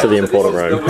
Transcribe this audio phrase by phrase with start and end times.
[0.00, 0.86] to the important room.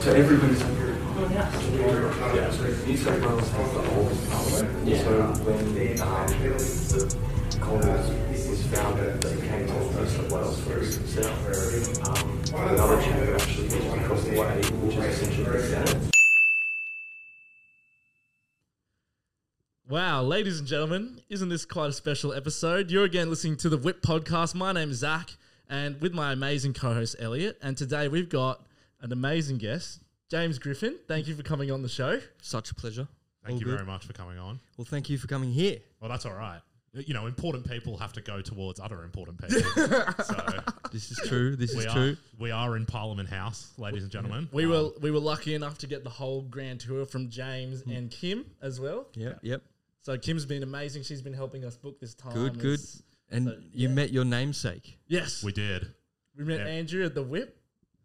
[0.00, 0.60] So everybody's
[1.30, 2.64] yeah, so
[4.84, 5.89] New
[11.16, 12.52] Wales first themselves.
[12.52, 16.10] Um, another chamber actually was across the way, which is essentially the Senate.
[19.88, 22.90] Wow, ladies and gentlemen, isn't this quite a special episode?
[22.92, 24.54] You're again listening to the Whip Podcast.
[24.54, 25.36] My name is Zach,
[25.68, 27.58] and with my amazing co host, Elliot.
[27.60, 28.64] And today we've got
[29.00, 30.96] an amazing guest, James Griffin.
[31.08, 32.20] Thank you for coming on the show.
[32.40, 33.08] Such a pleasure.
[33.44, 33.74] Thank All you good.
[33.76, 34.60] very much for coming on.
[34.76, 35.78] Well, thank you for coming here.
[35.98, 36.60] Well, that's all right.
[36.92, 39.62] You know, important people have to go towards other important people.
[40.24, 40.60] so
[40.90, 41.54] This is true.
[41.54, 42.16] This we is are true.
[42.38, 44.48] we are in Parliament House, ladies and gentlemen.
[44.50, 47.82] We Um, were we were lucky enough to get the whole grand tour from James
[47.82, 47.90] Hmm.
[47.92, 49.06] and Kim as well.
[49.14, 49.62] Yep, yep.
[50.02, 51.04] So Kim's been amazing.
[51.04, 52.32] She's been helping us book this time.
[52.32, 52.74] Good, good.
[52.80, 53.94] It's- And So, you yeah.
[53.94, 54.98] met your namesake.
[55.06, 55.86] Yes, we did.
[56.36, 56.66] we met yeah.
[56.66, 57.56] Andrew at the Whip.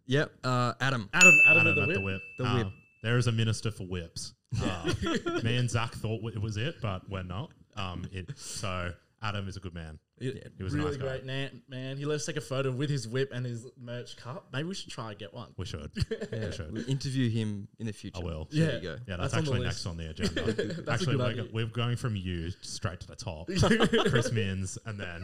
[0.06, 1.10] Yep, uh, Adam.
[1.12, 1.96] Adam, Adam, Adam at the at Whip.
[1.98, 2.22] the whip.
[2.38, 2.68] The Um, whip.
[3.02, 4.36] There is a minister for whips.
[4.62, 4.94] Uh,
[5.44, 7.50] me and Zach thought it was it, but we're not.
[7.76, 10.00] Um, it, so Adam is a good man.
[10.18, 11.08] It- he was a really nice guy.
[11.20, 11.98] great na- man.
[11.98, 14.48] He let us take a photo with his whip and his merch cup.
[14.54, 15.50] Maybe we should try and get one.
[15.58, 15.92] We should.
[16.32, 16.72] Yeah, We should.
[16.72, 18.22] we'll interview him in the future.
[18.22, 18.48] I will.
[18.52, 18.76] There Yeah.
[18.78, 18.96] you go.
[19.08, 19.86] Yeah, That's that's, actually list.
[19.86, 20.42] next on the agenda.
[20.54, 21.44] That's a actually, good we're, idea.
[21.44, 23.48] go- we're going from you straight to the top.
[24.10, 25.24] Chris Minns and then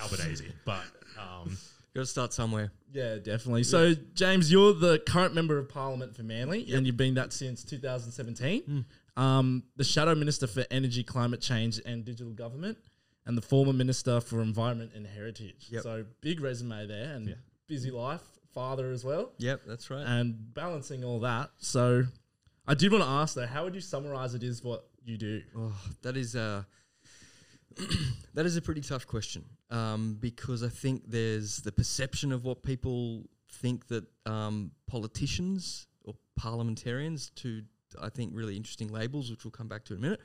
[0.00, 0.46] Albanese.
[0.64, 0.84] But
[1.18, 1.56] um,
[1.94, 2.70] Got to start somewhere.
[2.92, 3.64] Yeah, definitely.
[3.64, 7.64] So, James, you're the current member of Parliament for Manly, and you've been that since
[7.64, 8.62] 2017.
[8.62, 8.80] Hmm.
[9.18, 12.78] Um, the Shadow Minister for Energy, Climate Change, and Digital Government,
[13.26, 15.66] and the former Minister for Environment and Heritage.
[15.70, 15.82] Yep.
[15.82, 17.34] So, big resume there, and Yeah.
[17.66, 18.22] busy life,
[18.54, 20.06] father as well, Yep, that's right.
[20.06, 21.50] and balancing all that.
[21.58, 22.04] So,
[22.66, 25.42] I did want to ask though, how would you summarize it is what you do?
[25.56, 26.66] Oh, that is a
[28.34, 32.62] that is a pretty tough question um, because I think there's the perception of what
[32.62, 37.62] people think that um, politicians or parliamentarians, to
[38.00, 40.20] I think really interesting labels, which we'll come back to in a minute.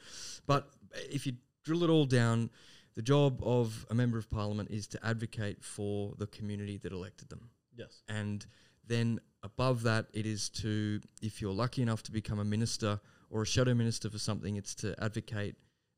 [0.46, 0.70] But
[1.10, 2.50] if you drill it all down,
[2.96, 7.30] the job of a member of parliament is to advocate for the community that elected
[7.30, 7.50] them.
[7.76, 8.04] Yes.
[8.08, 8.46] And
[8.88, 13.44] then above that, it is to, if you're lucky enough to become a minister or
[13.44, 15.56] a shadow minister for something, it's to advocate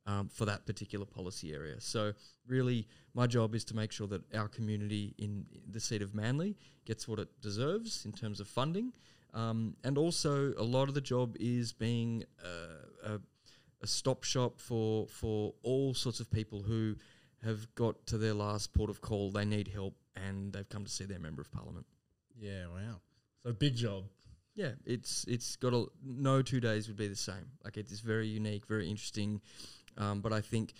[0.08, 1.76] um, for that particular policy area.
[1.80, 2.14] So,
[2.48, 6.56] really, my job is to make sure that our community in the seat of Manly
[6.86, 8.94] gets what it deserves in terms of funding.
[9.36, 13.20] Um, and also, a lot of the job is being uh, a,
[13.84, 16.96] a stop shop for, for all sorts of people who
[17.44, 20.92] have got to their last port of call, they need help, and they've come to
[20.92, 21.86] see their member of parliament.
[22.40, 23.02] Yeah, wow.
[23.46, 24.06] So, big job.
[24.56, 27.46] Yeah, it's it's got a no two days would be the same.
[27.66, 29.42] Like it's very unique, very interesting.
[29.98, 30.74] Um, but I think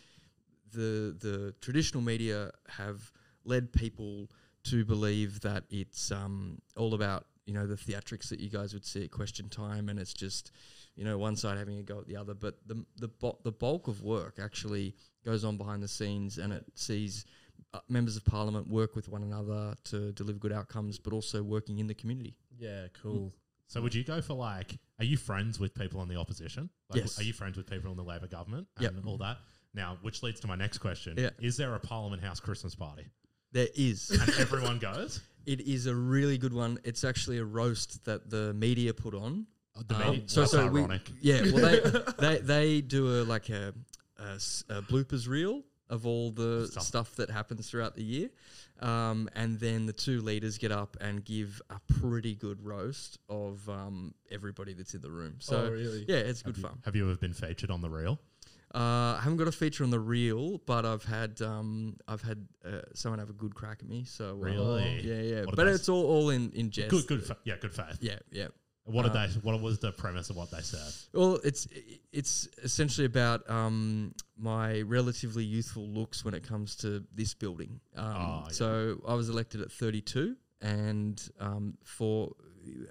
[0.72, 3.12] the the traditional media have
[3.44, 4.30] led people
[4.64, 8.86] to believe that it's um, all about you know the theatrics that you guys would
[8.86, 10.52] see at Question Time, and it's just
[10.96, 12.34] you know one side having a go at the other.
[12.34, 16.52] But the the bu- the bulk of work actually goes on behind the scenes, and
[16.54, 17.26] it sees.
[17.74, 21.80] Uh, members of parliament work with one another to deliver good outcomes, but also working
[21.80, 22.36] in the community.
[22.58, 23.34] Yeah, cool.
[23.68, 26.70] so would you go for like, are you friends with people in the opposition?
[26.90, 27.20] Like, Yes.
[27.20, 28.92] Are you friends with people in the Labor government Yep.
[28.98, 29.40] and all that?
[29.74, 31.16] Now, which leads to my next question.
[31.18, 31.30] Yeah.
[31.42, 33.08] Is there a Parliament House Christmas party?
[33.52, 34.10] There is.
[34.10, 35.22] And everyone goes?
[35.46, 36.80] It is a really good one.
[36.84, 39.48] It's actually a roast that the media put on.
[39.88, 41.02] The Um, media- so, that's so we- ironic.
[41.22, 43.74] yeah, well, they, they they do a like a
[44.18, 46.84] a bloopers reel of all the Stuff.
[46.84, 47.16] stuff.
[47.18, 48.30] that happens throughout the year,
[48.80, 53.68] um, and then the two leaders get up and give a pretty good roast of
[53.70, 55.36] um, everybody that's in the room.
[55.40, 56.06] So Oh, really?
[56.08, 56.80] yeah, it's good have you, fun.
[56.86, 58.18] Have you ever been featured on the reel?
[58.74, 62.48] Uh, I haven't got a feature on the reel, but I've had um, I've had
[62.66, 64.04] uh, someone have a good crack at me.
[64.06, 65.00] So uh, Really?
[65.02, 65.46] yeah, yeah.
[65.46, 66.90] What But it's all, all in in jest.
[66.90, 67.98] Good, good, fa- yeah, good faith.
[68.02, 68.48] Yeah, yeah.
[68.84, 69.34] What did Uh, they?
[69.42, 70.94] What was the premise of what they said?
[71.14, 71.68] Well, it's
[72.12, 77.80] it's essentially about um, my relatively youthful looks when it comes to this building.
[77.96, 78.52] Um, Oh, yeah.
[78.52, 82.34] So I was elected at 32, and um, for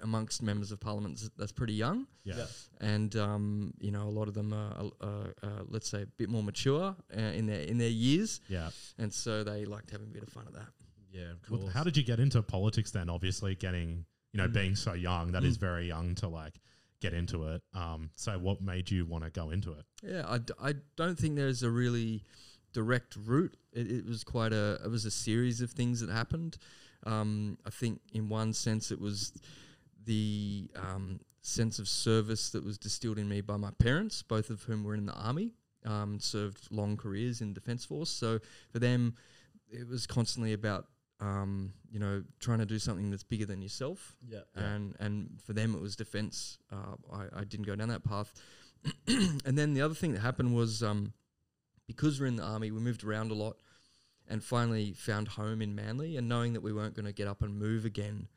[0.01, 2.07] amongst members of parliament, that's- that's pretty young.
[2.23, 2.45] Yeah, Yeah.
[2.81, 5.05] And um, you know, a lot of them are, uh,
[5.43, 8.69] uh, let's say, a bit more mature uh, in their in their years, yeah.
[8.97, 10.67] and so they liked having a bit of fun at that.
[11.11, 13.09] Yeah, Well, how did you get into politics then?
[13.09, 14.43] Obviously, getting you Mm.
[14.43, 16.59] know being so young, that is very young to like
[16.99, 17.61] get into it.
[17.73, 19.85] Um, so what made you want to go into it?
[20.03, 22.23] Yeah, I, d- I don't think there's a really
[22.73, 23.55] direct route.
[23.71, 26.57] It, it was quite a it was a series of things that happened.
[27.05, 29.31] Um, I think in one sense it was
[30.05, 34.63] the um, sense of service that was distilled in me by my parents, both of
[34.63, 35.53] whom were in the army,
[35.85, 38.09] um, served long careers in defence force.
[38.09, 38.39] So
[38.71, 39.15] for them,
[39.69, 40.87] it was constantly about
[41.21, 44.39] um, you know trying to do something that's bigger than yourself Yeah.
[44.53, 46.57] and and for them it was defense.
[46.71, 48.33] Uh, I, I didn't go down that path.
[49.07, 51.13] and then the other thing that happened was um,
[51.87, 53.55] because we're in the army, we moved around a lot,
[54.27, 56.17] and finally found home in Manly.
[56.17, 58.27] And knowing that we weren't going to get up and move again,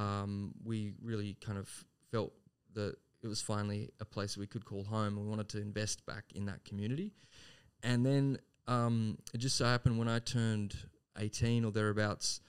[0.00, 1.68] um, we really kind of
[2.10, 2.32] felt
[2.74, 5.16] that it was finally a place we could call home.
[5.20, 7.12] We wanted to invest back in that community,
[7.82, 10.74] and then um, it just so happened when I turned
[11.18, 12.40] eighteen or thereabouts.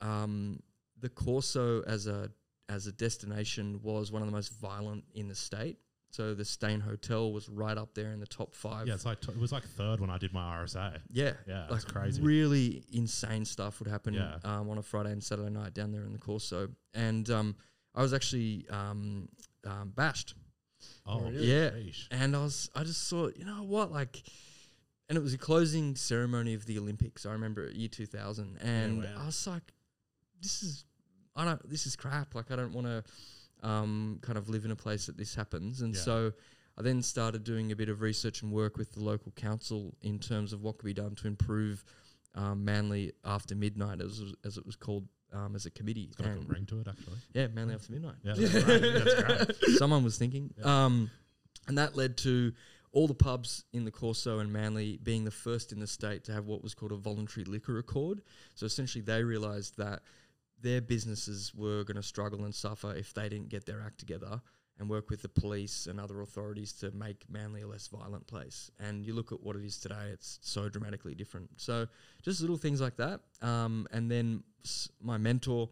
[0.00, 0.60] Um,
[0.98, 2.30] the Corso as a
[2.70, 5.76] as a destination was one of the most violent in the state.
[6.18, 8.88] So the Steyne Hotel was right up there in the top five.
[8.88, 10.98] Yeah, it's like t- it was like third when I did my RSA.
[11.12, 12.20] yeah, Yeah, like it's crazy.
[12.20, 14.38] Really insane stuff would happen Yeah.
[14.42, 17.54] um, on a Friday and Saturday night down there in the Corso, and um,
[17.94, 19.28] I was actually um,
[19.64, 20.34] um, bashed,
[21.06, 21.46] Oh, really?
[21.46, 21.70] Yeah.
[21.70, 22.08] sheesh.
[22.10, 24.20] and I was I just thought, you know what, like.
[25.08, 27.24] And it was a closing ceremony of the Olympics.
[27.26, 29.08] I remember it, year two thousand, and wow.
[29.22, 29.62] I was like,
[30.42, 30.84] "This is,
[31.36, 32.34] I don't, this is crap.
[32.34, 33.02] Like, I don't want to,
[33.62, 36.00] um, kind of live in a place that this happens." And Yeah.
[36.00, 36.32] so,
[36.76, 40.18] I then started doing a bit of research and work with the local council in
[40.18, 41.84] terms of what could be done to improve
[42.34, 46.02] um, Manly after midnight, as as it was called, um, as a committee.
[46.04, 47.16] It's got a good ring to it, actually.
[47.34, 48.14] yeah, Manly after midnight.
[48.22, 48.80] Yeah, that's great.
[48.80, 49.76] That's great.
[49.78, 50.54] Someone was thinking.
[50.62, 51.10] Um,
[51.66, 52.52] and that led to
[52.92, 56.32] all the pubs in the Corso and Manly being the first in the state to
[56.32, 58.22] have what was called a voluntary liquor accord.
[58.54, 60.02] So essentially, they realised that
[60.60, 64.40] their businesses were going to struggle and suffer if they didn't get their act together
[64.78, 68.70] and work with the police and other authorities to make Manly a less violent place.
[68.78, 71.50] And you look at what it is today; it's so dramatically different.
[71.56, 71.86] So
[72.22, 73.20] just little things like that.
[73.42, 74.44] Um, and then
[75.02, 75.68] my mentor,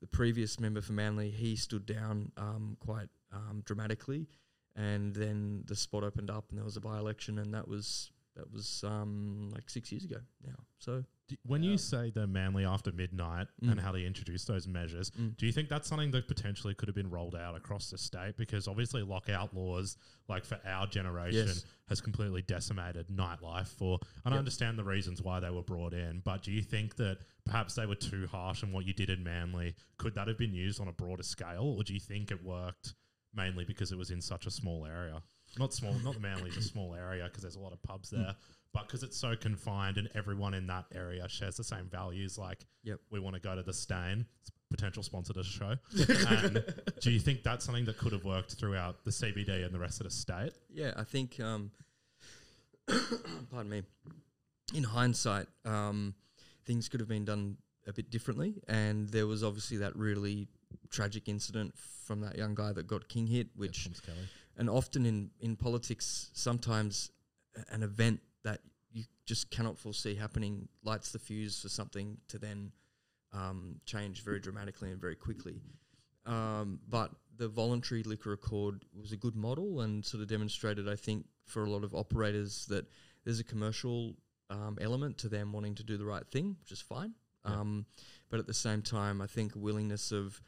[0.00, 4.28] the previous member for Manly, he stood down um, quite um, dramatically,
[4.76, 8.12] and then the spot opened up, and there was a by election, and that was
[8.36, 10.56] that was um, like six years ago now.
[10.78, 11.04] So
[11.46, 13.72] When you say the Manly after midnight Mm.
[13.72, 15.36] and how they introduced those measures, Mm.
[15.38, 18.36] do you think that's something that potentially could have been rolled out across the state?
[18.36, 19.96] Because obviously, lockout laws,
[20.28, 21.64] like for our generation, Yes.
[21.88, 23.68] has completely decimated nightlife.
[23.68, 26.96] For and I understand the reasons why they were brought in, but do you think
[26.96, 29.74] that perhaps they were too harsh on what you did in Manly?
[29.96, 32.94] Could that have been used on a broader scale, or do you think it worked
[33.32, 35.22] mainly because it was in such a small area?
[35.58, 38.10] Not small, not the Manly, is a small area because there's a lot of pubs
[38.10, 38.22] Hmm.
[38.22, 38.34] there.
[38.72, 42.66] But because it's so confined and everyone in that area shares the same values, like
[42.82, 43.00] Yep.
[43.10, 44.26] we want to go to the Steyne,
[44.70, 45.76] potential sponsor to the show.
[46.28, 46.64] and
[47.00, 50.00] do you think that's something that could have worked throughout the CBD and the rest
[50.00, 50.52] of the state?
[50.68, 51.38] Yeah, I think.
[51.38, 51.70] Um,
[53.50, 53.82] pardon me.
[54.74, 56.14] In hindsight, um,
[56.64, 60.48] things could have been done a bit differently, and there was obviously that really
[60.90, 64.18] tragic incident from that young guy that got king hit, which Kelly.
[64.56, 67.10] And often in in politics, sometimes
[67.70, 68.60] an event that
[68.92, 72.72] you just cannot foresee happening lights the fuse for something to then
[73.32, 75.60] um, change very dramatically and very quickly.
[76.26, 80.96] Um, but the voluntary liquor accord was a good model and sort of demonstrated, I
[80.96, 82.86] think, for a lot of operators that
[83.24, 84.16] there's a commercial
[84.50, 87.14] um, element to them wanting to do the right thing, which is fine.
[87.44, 87.60] Yeah.
[87.60, 87.86] Um,
[88.30, 90.40] but at the same time, I think willingness of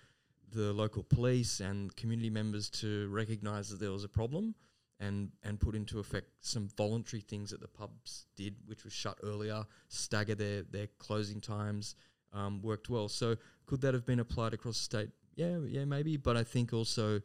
[0.53, 4.55] the local police and community members to recognise that there was a problem
[5.01, 9.19] and and put into effect some voluntary things that the pubs did, which was shut
[9.23, 11.97] earlier, stagger their their closing times,
[12.33, 13.09] um, worked well.
[13.09, 13.37] So
[13.67, 15.11] could that have been applied across the state?
[15.35, 16.17] Yeah, yeah, maybe.
[16.17, 17.21] But I think also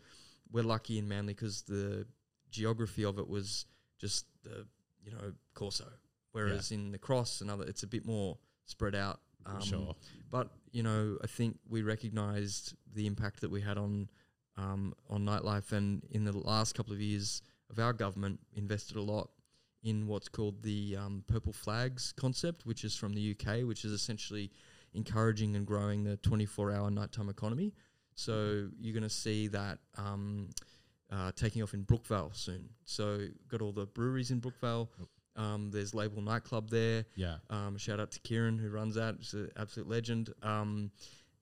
[0.51, 2.05] we're lucky in Manly because the
[2.49, 3.65] geography of it was
[3.97, 4.65] just the
[5.03, 5.87] you know Corso,
[6.33, 9.21] whereas in the Cross and other, it's a bit more spread out.
[9.45, 9.95] Um, sure.
[10.29, 14.09] but you know, I think we recognised the impact that we had on
[14.57, 19.01] um, on nightlife, and in the last couple of years of our government, invested a
[19.01, 19.29] lot
[19.83, 23.91] in what's called the um, purple flags concept, which is from the UK, which is
[23.91, 24.51] essentially
[24.93, 27.73] encouraging and growing the 24-hour nighttime economy.
[28.13, 30.49] So you're going to see that um,
[31.11, 32.69] uh, taking off in Brookvale soon.
[32.85, 34.89] So got all the breweries in Brookvale.
[35.35, 37.05] Um, there's Label Nightclub there.
[37.15, 37.37] Yeah.
[37.49, 39.15] Um, shout out to Kieran who runs that.
[39.19, 40.29] It's an absolute legend.
[40.43, 40.91] Um,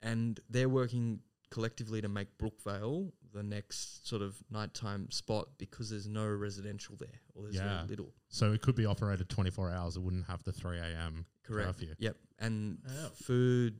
[0.01, 1.19] and they're working
[1.49, 7.19] collectively to make Brookvale the next sort of nighttime spot because there's no residential there
[7.35, 7.77] or there's Yeah.
[7.77, 8.13] very little.
[8.29, 9.95] So it could be operated 24 hours.
[9.97, 11.25] It wouldn't have the 3 a.m.
[11.43, 11.79] Correct.
[11.79, 11.95] curfew.
[11.97, 12.17] Yep.
[12.39, 13.09] And Yeah.
[13.15, 13.79] food,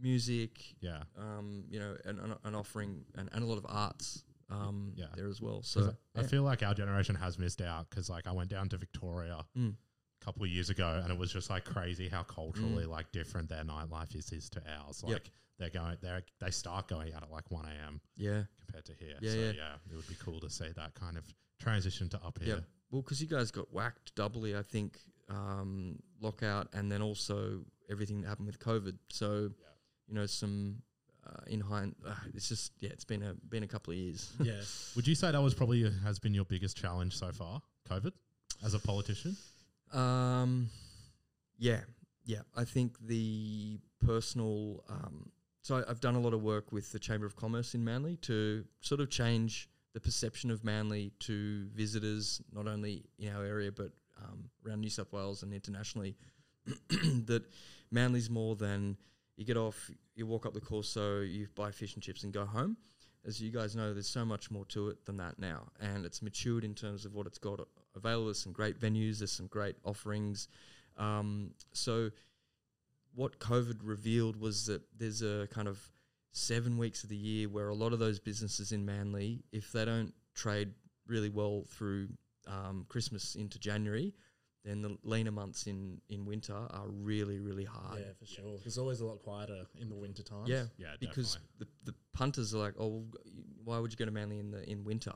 [0.00, 1.02] music, Yeah.
[1.16, 5.06] um, you know, and, and, and offering and, and a lot of arts um, Yeah.
[5.14, 5.62] there as well.
[5.62, 8.68] So I, I feel like our generation has missed out because, like, I went down
[8.70, 9.74] to Victoria Mm.
[10.20, 13.48] a couple of years ago, and it was just like crazy how culturally like different
[13.48, 15.02] their nightlife is is to ours.
[15.02, 15.14] Like Mm.
[15.14, 15.28] Yep.
[15.58, 18.00] they're going, they they start going out at like one a.m.
[18.16, 18.44] Yeah.
[18.58, 19.16] compared to here.
[19.20, 19.52] Yeah, so yeah.
[19.52, 19.74] yeah.
[19.90, 21.24] it would be cool to see that kind of
[21.58, 22.46] transition to up Yeah.
[22.46, 22.64] here.
[22.90, 28.22] Well, because you guys got whacked doubly, I think, um, lockout, and then also everything
[28.22, 28.96] that happened with COVID.
[29.10, 29.50] So,
[30.06, 30.82] you know, some
[31.28, 34.32] uh, in hind, uh, it's just yeah, it's been a been a couple of years.
[34.42, 34.60] Yeah.
[34.96, 38.12] Would you say that was probably uh, has been your biggest challenge so far, COVID,
[38.64, 39.36] as a politician?
[39.92, 40.70] Um,
[41.58, 41.80] yeah,
[42.24, 42.42] yeah.
[42.56, 44.84] I think the personal.
[44.88, 45.30] Um,
[45.62, 48.16] so I, I've done a lot of work with the Chamber of Commerce in Manly
[48.22, 53.72] to sort of change the perception of Manly to visitors, not only in our area
[53.72, 53.90] but
[54.22, 56.16] um, around New South Wales and internationally.
[57.26, 57.42] that
[57.90, 58.96] Manly's more than
[59.38, 62.44] you get off, you walk up the Corso, you buy fish and chips and go
[62.44, 62.76] home.
[63.24, 66.22] As you guys know, there's so much more to it than that now, and it's
[66.22, 67.60] matured in terms of what it's got
[67.94, 68.26] available.
[68.26, 70.48] There's some great venues, there's some great offerings.
[70.96, 72.10] Um, so,
[73.14, 75.78] what COVID revealed was that there's a kind of
[76.32, 79.84] seven weeks of the year where a lot of those businesses in Manly, if they
[79.84, 80.72] don't trade
[81.06, 82.08] really well through
[82.48, 84.14] um, Christmas into January,
[84.68, 88.00] then the leaner months in, in winter are really, really hard.
[88.00, 88.58] Yeah, for sure.
[88.64, 90.46] It's always a lot quieter in the winter time.
[90.46, 93.04] Yeah, Yeah, because the, the punters are like, oh,
[93.64, 95.12] why would you go to Manly in the in winter?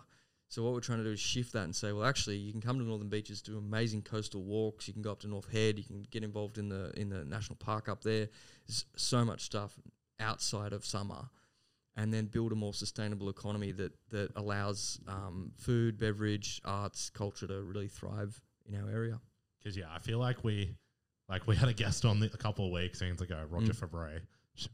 [0.49, 2.61] So what we're trying to do is shift that and say, well, actually, you can
[2.61, 4.87] come to Northern Beaches, do amazing coastal walks.
[4.87, 5.79] You can go up to North Head.
[5.79, 8.29] You can get involved in the in the national park up there.
[8.67, 9.79] There's so much stuff
[10.21, 11.31] outside of summer,
[11.97, 17.47] and then build a more sustainable economy that that allows um, food, beverage, arts, culture
[17.47, 19.21] to really thrive in our area.
[19.63, 20.75] Because yeah, I feel like we
[21.29, 23.77] like we had a guest on the, a couple of weeks ago, Roger Mm.
[23.77, 24.23] Fabre, sh-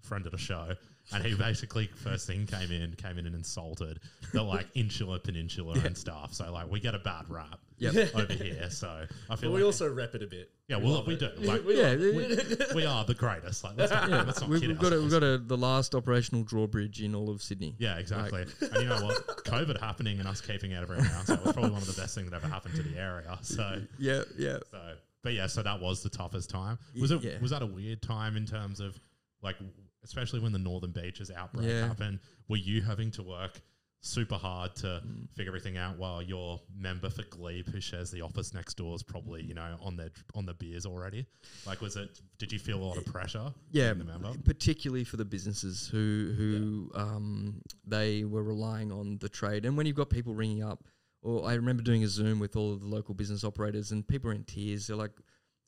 [0.02, 0.74] friend of the show,
[1.12, 4.00] and he basically first thing came in, came in and insulted
[4.32, 6.34] the like insular peninsula and stuff.
[6.34, 8.10] So like we get a bad rap Yep.
[8.16, 8.68] over here.
[8.70, 10.50] So I But feel we like also rep it a bit.
[10.66, 11.20] yeah, well love we it.
[11.20, 11.30] do.
[11.38, 12.36] Like, We yeah, we,
[12.74, 13.62] we are the greatest.
[13.64, 14.22] Like let's not, yeah.
[14.22, 17.14] let's not We've, kid we've got a, we've got a, the last operational drawbridge in
[17.14, 17.76] all of Sydney.
[17.78, 18.44] Yeah, exactly.
[18.60, 19.24] and you know what?
[19.44, 22.16] COVID happening and us keeping out everyone else, that was probably one of the best
[22.16, 23.38] things that ever happened to the area.
[23.42, 24.58] So Yeah, yeah.
[24.72, 24.80] So,
[25.22, 26.78] but yeah, so that was the toughest time.
[27.00, 27.22] Was it?
[27.22, 27.38] Yeah.
[27.40, 28.98] Was that a weird time in terms of
[29.42, 29.56] like,
[30.04, 31.86] especially when the Northern Beaches outbreak Yeah.
[31.88, 32.20] happened?
[32.48, 33.60] Were you having to work
[34.00, 35.28] super hard to Mm.
[35.34, 39.02] figure everything out while your member for Glebe, who shares the office next door, is
[39.02, 41.26] probably you know on their on the beers already?
[41.66, 42.20] Like, was it?
[42.38, 43.52] Did you feel a lot of pressure?
[43.72, 44.32] Yeah, the member.
[44.44, 49.64] particularly for the businesses who who um, they were relying on the trade.
[49.64, 50.84] And when you've got people ringing up,
[51.20, 54.30] or I remember doing a Zoom with all of the local business operators, and people
[54.30, 54.86] are in tears.
[54.86, 55.20] They're like,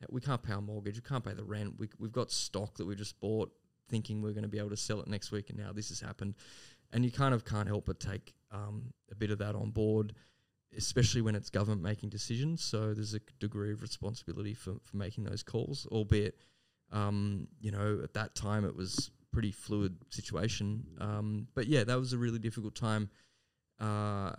[0.08, 0.94] "We can't pay our mortgage.
[0.94, 1.80] We can't pay the rent.
[1.80, 3.50] We, we've got stock that we just bought,
[3.90, 6.00] thinking we're going to be able to sell it next week, and now this has
[6.00, 6.34] happened."
[6.92, 10.14] And you kind of can't help but take um, a bit of that on board.
[10.76, 15.24] Especially when it's government making decisions, so there's a degree of responsibility for, for making
[15.24, 16.36] those calls, albeit
[16.92, 20.84] um, you know, at that time it was pretty fluid situation.
[20.98, 23.10] Um, but yeah, that was a really difficult time.
[23.78, 24.32] Uh,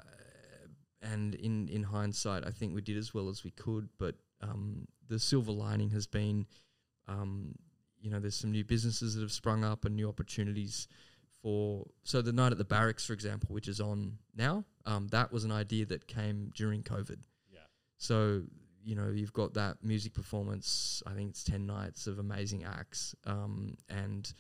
[1.02, 3.90] and in, in hindsight, I think we did as well as we could.
[3.98, 6.46] But um, the silver lining has been,
[7.08, 7.56] um,
[8.02, 10.88] you know, there's some new businesses that have sprung up and new opportunities
[11.42, 11.86] for.
[12.04, 15.44] So the night at the barracks, for example, which is on now, um, that was
[15.44, 17.18] an idea that came during COVID.
[17.52, 17.60] Yeah.
[17.98, 18.44] So
[18.84, 21.04] you know you've got that music performance.
[21.06, 24.32] I think it's ten nights of amazing acts, um, and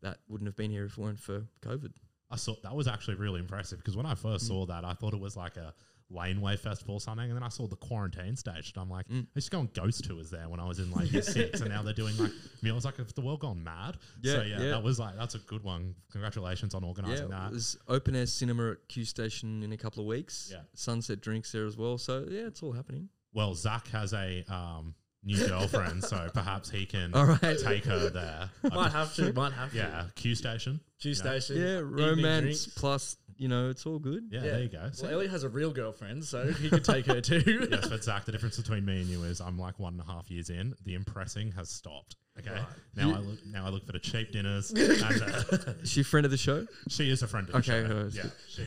[0.00, 1.92] that wouldn't have been here if it weren't for COVID.
[2.30, 4.48] I saw that was actually really impressive because when I first Mm.
[4.48, 5.74] saw that, I thought it was like a
[6.10, 9.24] laneway festival or something, and then I saw the quarantine stage, and I'm like, Mm.
[9.24, 11.60] I used to go on ghost tours there when I was in like year six,
[11.60, 13.96] and now they're doing like, I mean, I was like, if the world gone mad?
[14.22, 14.70] Yeah, so yeah, yeah.
[14.70, 15.94] that was like, that's a good one.
[16.12, 17.50] Congratulations on organising yeah, that.
[17.50, 20.48] there's open air cinema at Q Station in a couple of weeks.
[20.50, 20.60] Yeah.
[20.74, 21.98] Sunset drinks there as well.
[21.98, 23.08] So yeah, it's all happening.
[23.34, 27.58] Well, Zach has a um, new girlfriend, so perhaps he can All right.
[27.62, 28.48] take her there.
[28.74, 29.32] Might have to.
[29.34, 29.76] Might have to.
[29.76, 30.80] yeah, Q station.
[30.98, 31.56] Q station.
[31.56, 32.66] Yeah, evening romance drinks.
[32.78, 34.24] plus you know it's all good.
[34.30, 34.90] Yeah, there you go.
[34.92, 37.68] So- Well, Ellie has a real girlfriend, so he could take her too.
[37.70, 40.04] yes, but Zach, the difference between me and you is I'm like one and a
[40.04, 40.74] half years in.
[40.84, 42.16] The impressing has stopped.
[42.38, 42.60] Okay,
[42.94, 46.04] now I look now I look for the cheap dinners, and uh, Is she a
[46.04, 46.66] friend of the show?
[46.88, 47.98] she is a friend of the Okay, show.
[47.98, 48.62] uh, Yeah, she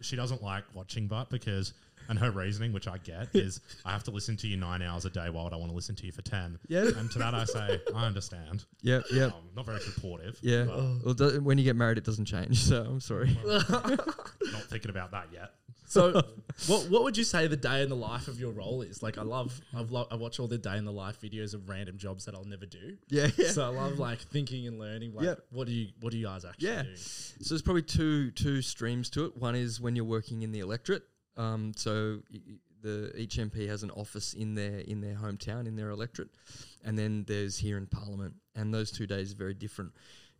[0.00, 1.74] she doesn't like watching Butt because,
[2.08, 5.04] and her reasoning, which I get, is I have to listen to you nine hours
[5.04, 5.28] a day.
[5.30, 6.58] Why would I want to listen to you for ten?
[6.68, 6.86] Yeah.
[6.96, 8.64] and to that I say I understand.
[8.82, 9.26] Yeah, yeah.
[9.26, 10.38] Um, not very supportive.
[10.42, 10.64] Yeah.
[10.66, 12.58] Well, do- when you get married, it doesn't change.
[12.64, 13.36] So I'm sorry.
[13.44, 15.50] not thinking about that yet.
[15.86, 16.22] So,
[16.66, 19.02] what what would you say the day in the life of your role is?
[19.02, 21.68] Like, I love I've lo- I watch all the day in the life videos of
[21.68, 22.96] random jobs that I'll never do.
[23.10, 23.50] yeah, yeah.
[23.50, 25.14] So I love like thinking and learning.
[25.14, 25.34] Like, Yeah.
[25.50, 26.82] what do you what do you guys actually Yeah.
[26.84, 26.96] do?
[26.96, 29.36] So there's probably two two streams to it.
[29.36, 31.02] One is when you're working in the electorate.
[31.36, 32.20] Um, so
[32.82, 36.30] the each MP has an office in their in their hometown in their electorate,
[36.84, 39.92] and then there's here in Parliament, and those two days are very different.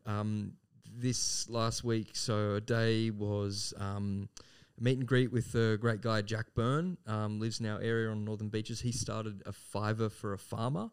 [0.06, 0.52] Um,
[0.96, 4.28] this last week, so a day was um,
[4.78, 8.24] meet and greet with the great guy Jack Berne, um, lives in our area on
[8.24, 8.80] Northern Beaches.
[8.80, 10.90] He started a fiver for a farmer,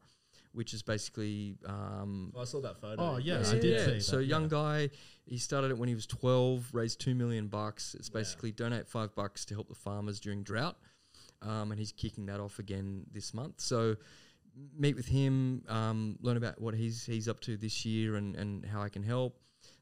[0.53, 3.01] which is basically um, I saw that photo.
[3.01, 3.49] Oh, yeah, Yeah.
[3.49, 4.47] I did see that, so young yeah.
[4.49, 4.89] guy,
[5.25, 7.95] he started it when he was twelve, raised two million bucks.
[7.95, 8.19] It's Yeah.
[8.19, 10.77] basically donate five bucks to help the farmers during drought,
[11.41, 13.61] um, and he's kicking that off again this month.
[13.61, 13.95] So
[14.77, 18.65] meet with him, um, learn about what he's he's up to this year and and
[18.65, 19.37] how I can help.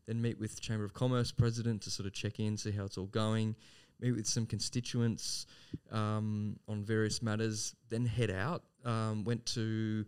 [0.05, 2.97] Then meet with Chamber of Commerce president to sort of check in, see how it's
[2.97, 3.55] all going.
[3.99, 5.45] Meet with some constituents
[5.91, 7.75] um, on various matters.
[7.89, 8.63] Then head out.
[8.85, 10.05] Um, went to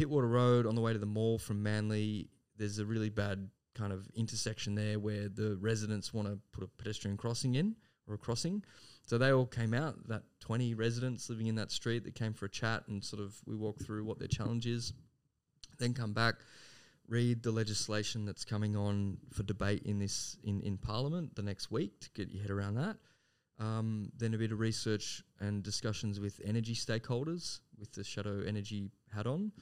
[0.00, 2.28] Pittwater Road on the way to the mall from Manly.
[2.56, 6.68] There's a really bad kind of intersection there where the residents want to put a
[6.78, 7.76] pedestrian crossing in
[8.08, 8.64] or a crossing.
[9.06, 12.46] So they all came out, that 20 residents living in that street that came for
[12.46, 14.94] a chat and sort of we walked through what their challenge is.
[15.78, 16.36] Then come back,
[17.06, 21.70] read the legislation that's coming on for debate in this in, in Parliament the next
[21.70, 22.96] week to get your head around that.
[23.58, 28.90] Um, then a bit of research and discussions with energy stakeholders with the Shadow Energy
[29.14, 29.52] hat on.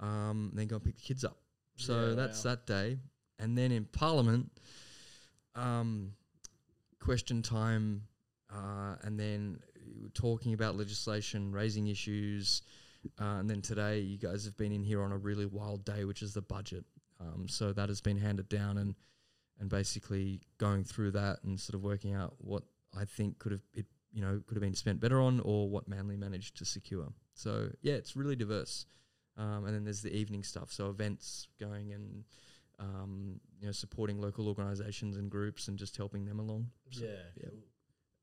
[0.00, 1.38] Um, then go and pick the kids up.
[1.76, 2.50] So Yeah, that's wow.
[2.50, 2.98] that day.
[3.38, 4.50] And then in Parliament,
[5.54, 6.12] um,
[7.00, 8.02] question time,
[8.50, 9.58] uh, and then
[10.14, 12.62] talking about legislation, raising issues.
[13.20, 16.04] Uh, and then today, you guys have been in here on a really wild day,
[16.04, 16.84] which is the budget.
[17.20, 18.94] Um, so that has been handed down, and
[19.58, 22.62] and basically going through that and sort of working out what
[22.94, 25.88] I think could have it you know could have been spent better on, or what
[25.88, 27.08] Manly managed to secure.
[27.34, 28.86] So yeah, it's really diverse.
[29.36, 32.24] Um, and then there's the evening stuff, so events going and
[32.78, 36.70] um, you know supporting local organisations and groups and just helping them along.
[36.90, 37.10] So, Yeah.
[37.36, 37.48] yeah.
[37.50, 37.58] cool.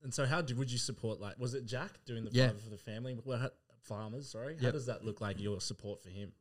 [0.04, 1.20] And so, how did, would you support?
[1.20, 2.48] Like, was it Jack doing the Yeah.
[2.50, 3.18] five for the family?
[3.24, 3.50] Well,
[3.84, 4.56] farmers, sorry.
[4.58, 4.74] How Yep.
[4.74, 5.40] does that look like?
[5.40, 6.34] Your support for him?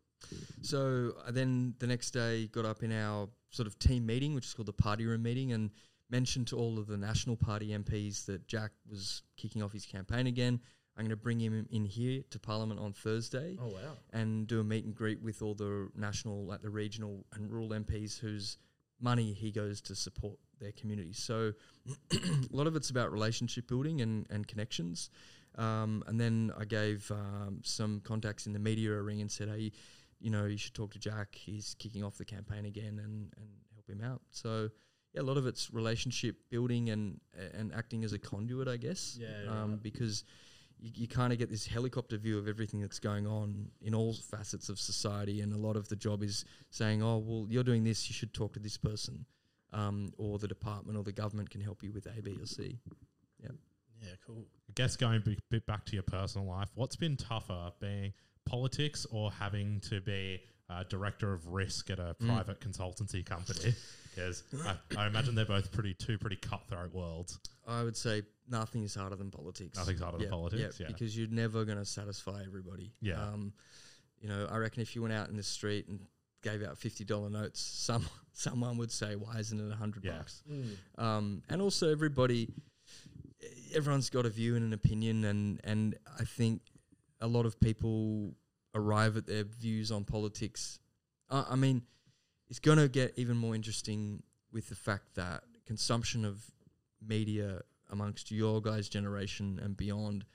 [0.62, 4.46] So uh, then the next day, got up in our sort of team meeting, which
[4.46, 5.70] is called the party room meeting, and
[6.11, 10.27] mentioned to all of the National Party MPs that Jack was kicking off his campaign
[10.27, 10.61] again.
[10.96, 13.96] I'm going to bring him in here to Parliament on Thursday Oh wow.
[14.12, 17.70] and do a meet and greet with all the national, like the regional and rural
[17.70, 18.59] MPs whose
[19.00, 21.18] money he goes to support their communities.
[21.18, 21.52] So
[22.12, 22.16] a
[22.57, 25.09] lot of it's about relationship building and, and connections.
[25.57, 29.48] Um, and then I gave um, some contacts in the media a ring and said,
[29.48, 29.72] hey,
[30.20, 31.35] you know, you should talk to Jack.
[31.35, 34.20] He's kicking off the campaign again and, and help him out.
[34.31, 34.70] So
[35.14, 37.20] yeah, a lot of it's relationship building and
[37.59, 39.18] and acting as a conduit, I guess.
[39.20, 39.83] Yeah, Um, right.
[39.83, 40.24] because
[40.83, 44.14] you, you kind of get this helicopter view of everything that's going on in all
[44.14, 47.85] facets of society, and a lot of the job is saying, "Oh, well, you're doing
[47.85, 48.09] this.
[48.09, 49.25] You should talk to this person,
[49.73, 52.79] um, or the department or the government can help you with A, B, or C."
[53.42, 53.51] Yeah,
[54.03, 54.45] Yeah, cool.
[54.68, 58.12] I guess going a bit back to your personal life, what's been tougher, being
[58.45, 63.75] politics or having to be uh, director of risk at a private consultancy company?
[64.14, 67.38] Because I, I imagine they're both pretty two pretty cutthroat worlds.
[67.66, 69.79] I would say nothing is harder than politics.
[69.79, 70.88] Nothing's harder than politics, yeah.
[70.88, 72.92] because you're never going to satisfy everybody.
[73.01, 73.22] Yeah.
[73.22, 73.53] Um,
[74.20, 76.01] you know, I reckon if you went out in the street and
[76.42, 80.18] gave out fifty dollar notes, some someone would say, "Why isn't it a hundred Yeah.
[80.18, 80.77] bucks?" Mm.
[81.03, 82.48] Um, and also everybody,
[83.75, 86.62] everyone's got a view and an opinion, and and I think
[87.20, 88.35] a lot of people
[88.75, 90.79] arrive at their views on politics.
[91.31, 91.83] Uh, I mean,
[92.53, 96.38] it's going to get even more interesting with the fact that consumption of
[97.01, 100.27] media amongst your guys' generation and beyond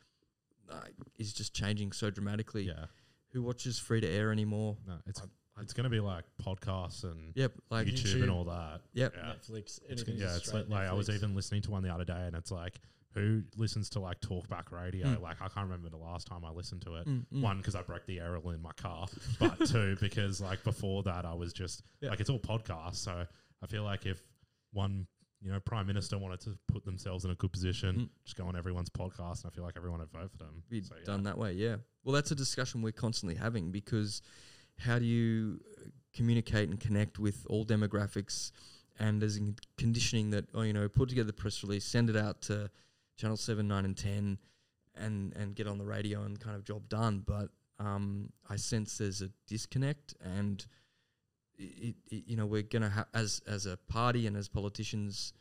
[0.68, 0.80] uh,
[1.20, 2.64] is just changing so dramatically.
[2.64, 2.86] Yeah,
[3.34, 4.78] Who watches free to air anymore?
[4.88, 8.46] no, it's I- it's going to be like podcasts and Yep, like YouTube, and all
[8.46, 8.82] that.
[8.94, 9.14] Yep.
[9.16, 9.34] Yeah.
[9.34, 9.80] Netflix.
[9.88, 12.04] It's, anything yeah, it's like, straight like I was even listening to one the other
[12.06, 12.80] day, and it's like,
[13.14, 15.08] who listens to like talkback radio?
[15.08, 15.22] Mm.
[15.22, 17.08] Like, I can't remember the last time I listened to it.
[17.08, 17.42] Mm, mm.
[17.42, 19.08] One, because I broke the aerial in my car,
[19.40, 22.10] but two, because like before that, I was just Yeah.
[22.10, 22.98] like, it's all podcasts.
[22.98, 23.26] So
[23.64, 24.22] I feel like if
[24.74, 25.08] one,
[25.42, 28.10] you know, prime minister wanted to put themselves in a good position, Mm.
[28.26, 30.64] just go on everyone's podcast, and I feel like everyone would vote for them.
[30.70, 31.06] be So, yeah.
[31.06, 31.54] done that way.
[31.54, 31.78] Yeah.
[32.04, 34.22] Well, that's a discussion we're constantly having because
[34.80, 38.52] how do you uh, communicate and connect with all demographics?
[39.00, 42.16] And there's a conditioning that, oh, you know, put together the press release, send it
[42.18, 42.70] out to
[43.18, 44.38] channel seven, nine, and ten,
[44.96, 47.24] and and get on the radio and kind of job done.
[47.26, 47.50] But
[47.80, 50.66] um, I sense there's a disconnect, and
[51.58, 55.34] it, it, you know, we're gonna ha- as as a party and as politicians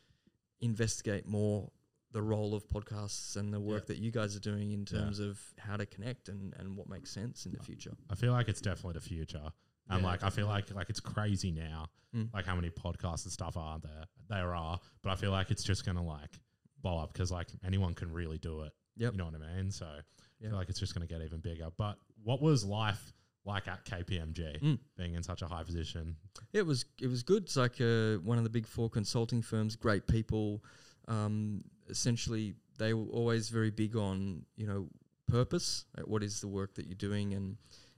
[0.61, 1.71] investigate more
[2.13, 3.95] the role of podcasts and the work Yeah.
[3.95, 5.01] that you guys are doing in Yeah.
[5.01, 7.93] terms of how to connect and, and what makes sense in the future.
[8.09, 9.53] I feel like it's definitely the future.
[9.91, 12.33] And Yeah, like I feel like like it's crazy now, Mm.
[12.33, 14.05] like how many podcasts and stuff are there.
[14.29, 16.41] There are, but I feel like it's just gonna like
[16.83, 18.73] blow up because like anyone can really do it.
[18.97, 19.13] Yep.
[19.13, 19.71] You know what I mean?
[19.71, 20.01] So I
[20.45, 21.69] feel like it's just going to get even bigger.
[21.77, 23.13] But what was life
[23.45, 24.79] like at KPMG, Mm.
[24.97, 26.17] being in such a high position?
[26.53, 27.45] It was it was good.
[27.45, 29.77] It's like uh, one of the big four consulting firms.
[29.77, 30.63] Great people.
[31.09, 34.89] Um, essentially, they were always very big on you know
[35.29, 35.85] purpose.
[35.97, 37.57] Like what is the work that you're doing, and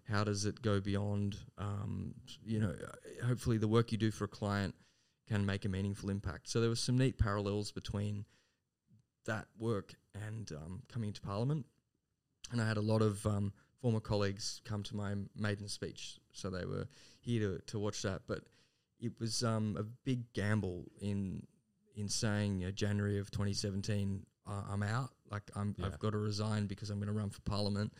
[0.08, 1.36] how does it go beyond?
[1.58, 2.14] Um,
[2.44, 4.74] you know, uh, hopefully the work you do for a client
[5.28, 6.48] can make a meaningful impact.
[6.48, 8.24] So there was some neat parallels between
[9.28, 11.64] that work and um, coming into Parliament.
[12.50, 16.50] And I had a lot of um, former colleagues come to my maiden speech, so
[16.50, 16.86] they were
[17.20, 18.22] here to, to watch that.
[18.26, 18.40] But
[19.00, 21.46] it was um, a big gamble in
[21.96, 25.10] in saying uh, January of 2017, uh, I'm out.
[25.30, 25.86] Like I'm, Yeah.
[25.86, 27.92] I've got to resign because I'm going to run for Parliament.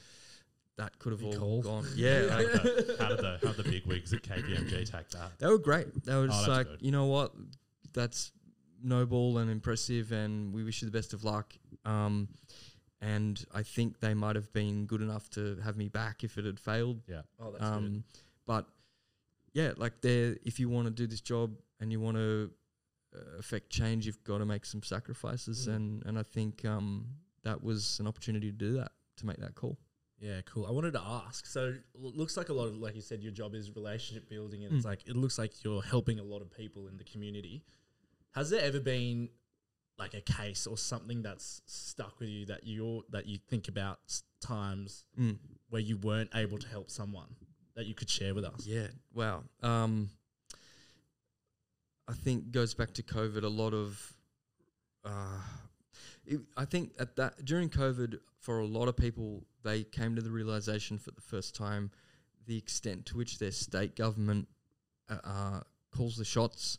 [0.76, 1.82] That could have Big all call.
[1.82, 1.86] gone.
[1.96, 4.70] Yeah, how, like, did the, how did the how did the big wigs at KPMG
[4.90, 5.32] take that?
[5.40, 6.04] they were great.
[6.04, 6.82] They were Oh, just that's like, good.
[6.82, 7.32] you know what,
[7.92, 8.30] that's
[8.82, 11.54] noble and impressive, and we wish you the best of luck.
[11.84, 12.28] Um,
[13.00, 16.44] and I think they might have been good enough to have me back if it
[16.44, 17.02] had failed.
[17.06, 17.22] Yeah.
[17.38, 18.04] Oh, that's Um,
[18.46, 18.66] but
[19.52, 22.50] yeah, like there, if you want to do this job and you want to
[23.16, 25.76] uh, affect change, you've got to make some sacrifices, Mm.
[25.76, 27.06] and and I think um,
[27.44, 29.78] that was an opportunity to do that to make that call.
[30.20, 30.66] Yeah, cool.
[30.66, 31.46] I wanted to ask.
[31.46, 34.64] So, it looks like a lot of, like you said, your job is relationship building,
[34.64, 34.88] and it's Mm.
[34.90, 37.62] like it looks like you're helping a lot of people in the community.
[38.32, 39.30] Has there ever been
[39.98, 43.98] like a case or something that's stuck with you that you that you think about
[44.40, 45.38] times Mm.
[45.70, 47.34] where you weren't able to help someone
[47.74, 48.64] that you could share with us?
[48.66, 48.88] Yeah.
[49.12, 49.44] Wow.
[49.62, 50.10] Um,
[52.06, 53.42] I think goes back to COVID.
[53.42, 54.14] A lot of,
[55.04, 55.40] uh,
[56.24, 60.22] it, I think at that during COVID, for a lot of people, they came to
[60.22, 61.90] the realization for the first time
[62.46, 64.48] the extent to which their state government
[65.10, 65.60] uh, uh,
[65.94, 66.78] calls the shots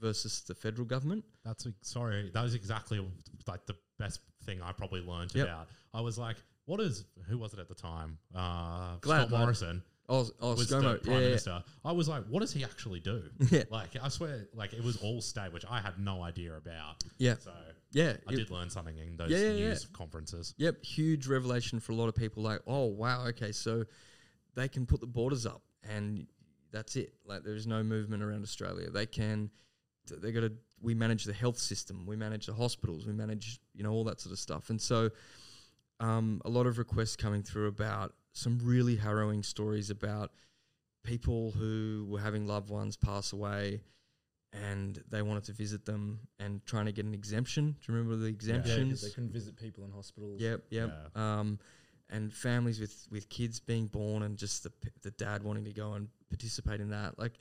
[0.00, 1.24] versus the federal government.
[1.44, 2.30] That's sorry.
[2.32, 3.04] That was exactly
[3.46, 5.46] like the best thing I probably learned Yep.
[5.46, 5.68] about.
[5.92, 7.04] I was like, "What is?
[7.28, 8.18] Who was it at the time?
[8.34, 10.94] Uh, Glad- Scott Morrison Oh, oh was ScoMo.
[10.94, 13.90] the prime yeah, yeah, minister." I was like, "What does he actually do?" yeah, like,
[14.02, 17.04] I swear, like it was all state, which I had no idea about.
[17.18, 17.52] yeah, So
[17.92, 18.16] yeah.
[18.26, 19.68] I It- did learn something in those Yeah, yeah, yeah.
[19.68, 20.54] news conferences.
[20.56, 22.42] Yep, huge revelation for a lot of people.
[22.42, 23.84] Like, oh wow, okay, so
[24.54, 26.26] they can put the borders up, and
[26.72, 27.14] that's it.
[27.24, 28.90] Like, there is no movement around Australia.
[28.90, 29.50] They can,
[30.08, 30.52] they got to.
[30.82, 34.20] We manage the health system, we manage the hospitals, we manage you know all that
[34.20, 34.70] sort of stuff.
[34.70, 35.10] And so,
[36.00, 40.32] um, a lot of requests coming through about some really harrowing stories about
[41.02, 43.82] people who were having loved ones pass away.
[44.52, 47.76] And they wanted to visit them and trying to get an exemption.
[47.80, 49.00] Do you remember the Yeah, 'cause exemptions?
[49.02, 50.40] they couldn't visit people in hospitals.
[50.40, 51.16] Yep, yep.
[51.16, 51.60] Um,
[52.08, 55.92] and families with, with kids being born and just the the dad wanting to go
[55.92, 57.34] and participate in that, like,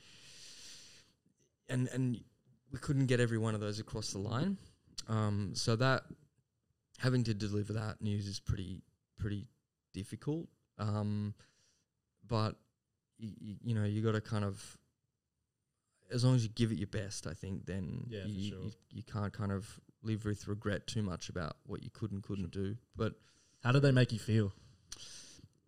[1.68, 2.24] and and
[2.72, 4.58] we couldn't get every one of those across the line.
[5.08, 6.04] Um, so that
[7.00, 8.82] having to deliver that news is pretty
[9.18, 9.48] pretty
[9.94, 10.48] difficult.
[10.78, 11.34] Um,
[12.28, 12.56] but
[13.22, 14.78] y- y- you know you got to kind of
[16.12, 18.60] as long as you give it your best, I think then Yeah, you, sure.
[18.64, 22.24] you you can't kind of live with regret too much about what you could and
[22.24, 22.78] couldn't do.
[22.96, 23.14] But
[23.64, 24.54] How did they make you feel?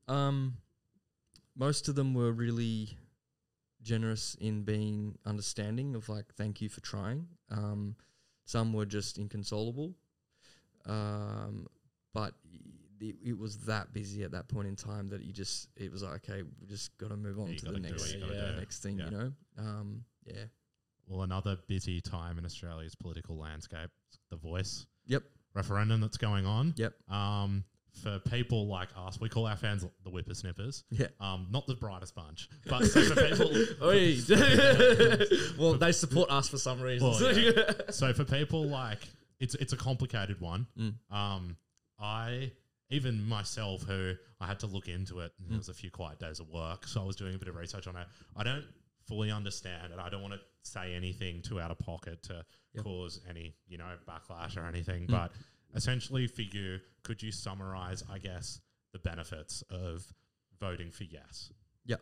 [0.08, 0.58] um,
[1.56, 2.98] most of them were really
[3.82, 7.28] generous in being understanding of like, thank you for trying.
[7.50, 7.96] Um,
[8.46, 9.94] some were just inconsolable.
[10.86, 11.68] Um,
[12.14, 12.34] but
[13.00, 16.04] it, it was that busy at that point in time that you just, it was
[16.04, 18.34] like, okay, we just got to move on you to the next, what you gotta
[18.34, 18.60] the do.
[18.60, 19.06] next thing, Yeah.
[19.06, 19.32] you know?
[19.58, 20.44] Um, yeah.
[21.08, 23.90] Well, another busy time in Australia's political landscape.
[24.30, 25.24] The Voice Yep.
[25.54, 26.74] referendum that's going on.
[26.78, 26.94] Yep.
[27.10, 27.64] Um,
[27.94, 30.84] for people like us, we call our fans the whippersnippers.
[30.90, 31.08] Yeah.
[31.20, 33.52] Um, not the brightest bunch, but so for people,
[33.84, 34.18] Oi.
[35.60, 37.10] well, they support us for some reason.
[37.10, 37.74] Well, yeah.
[37.90, 39.08] so for people like
[39.40, 40.68] it's it's a complicated one.
[40.80, 40.94] Mm.
[41.16, 41.58] Um,
[42.00, 42.52] I
[42.90, 46.20] even myself, who I had to look into it, and there was a few quiet
[46.20, 48.08] days of work, so I was doing a bit of research on it.
[48.36, 48.66] I don't
[49.08, 52.86] fully understand, and I don't want to say anything too out of pocket to Yep.
[52.86, 55.06] cause any you know backlash or anything.
[55.06, 55.34] But
[55.76, 58.60] essentially, for you, could you summarize, I guess,
[58.94, 60.06] the benefits of
[60.60, 61.52] voting for yes?
[61.86, 61.98] Yeah.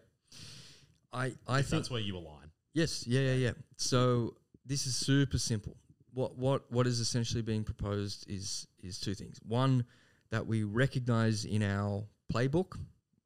[1.12, 2.51] I, I If think that's where you align.
[2.73, 3.51] Yes, yeah, yeah, yeah.
[3.77, 5.75] So this is super simple.
[6.13, 9.39] What what what is essentially being proposed is is two things.
[9.47, 9.86] One,
[10.29, 12.77] that we recognize in our playbook,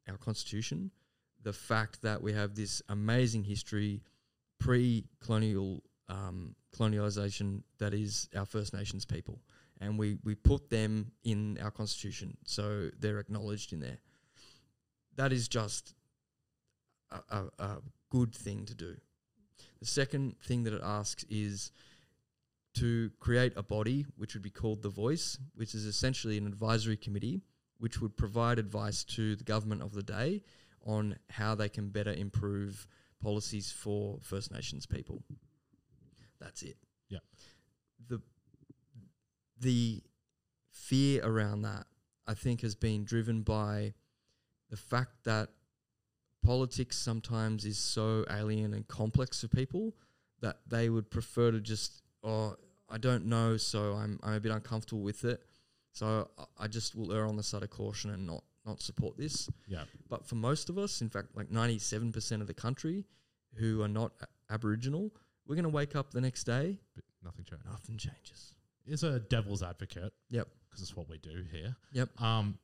[0.08, 0.91] our constitution,
[1.41, 4.01] the fact that we have this amazing history,
[4.60, 9.39] pre-colonial um, colonialization that is our First Nations people,
[9.83, 13.99] and we we put them in our constitution, so they're acknowledged in there.
[15.15, 15.93] That is just
[17.11, 17.77] a, a, a
[18.09, 18.95] good thing to do.
[19.79, 21.71] The second thing that it asks is
[22.75, 26.97] to create a body which would be called the Voice, which is essentially an advisory
[26.97, 27.41] committee
[27.83, 30.41] which would provide advice to the government of the day
[30.85, 32.87] on how they can better improve
[33.21, 35.21] policies for First Nations people.
[36.39, 36.77] That's it.
[37.09, 37.19] Yeah.
[38.07, 38.21] The
[39.63, 40.02] the
[40.69, 41.86] fear around that
[42.28, 43.93] I think has been driven by
[44.69, 45.49] the fact that
[46.43, 49.93] politics sometimes is so alien and complex for people
[50.41, 52.56] that they would prefer to just oh
[52.89, 55.41] I don't know so I'm I'm a bit uncomfortable with it
[55.93, 59.17] so I- I just will err on the side of caution and not not support
[59.17, 59.84] this Yeah.
[60.10, 63.06] but for most of us in fact like 97% of the country
[63.56, 65.12] who are not a- aboriginal
[65.45, 67.65] we're going to wake up the next day But nothing changed.
[67.65, 68.54] nothing changes
[68.85, 71.75] Is a devil's advocate yep because it's what we do here.
[71.93, 72.21] Yep.
[72.21, 72.57] Um,